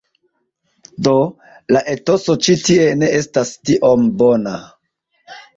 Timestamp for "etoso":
1.95-2.37